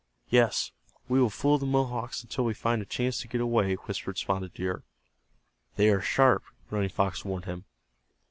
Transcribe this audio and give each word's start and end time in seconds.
"Yes, 0.31 0.71
we 1.07 1.19
will 1.21 1.29
fool 1.29 1.59
the 1.59 1.67
Mohawks 1.67 2.23
until 2.23 2.43
we 2.43 2.55
find 2.55 2.81
a 2.81 2.85
chance 2.87 3.19
to 3.19 3.27
get 3.27 3.39
away," 3.39 3.75
whispered 3.75 4.17
Spotted 4.17 4.51
Deer. 4.55 4.81
"They 5.75 5.91
are 5.91 6.01
sharp," 6.01 6.41
Running 6.71 6.89
Fox 6.89 7.23
warned 7.23 7.45
him. 7.45 7.65